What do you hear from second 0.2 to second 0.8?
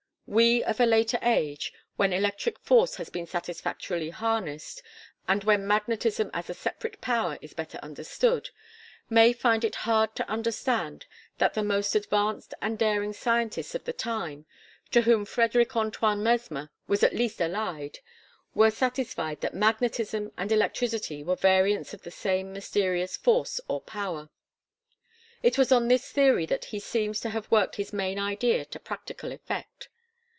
We of